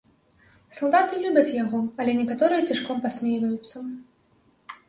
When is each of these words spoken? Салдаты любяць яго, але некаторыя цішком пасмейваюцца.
Салдаты 0.77 1.19
любяць 1.25 1.53
яго, 1.63 1.81
але 2.05 2.11
некаторыя 2.21 2.67
цішком 2.73 2.97
пасмейваюцца. 3.05 3.77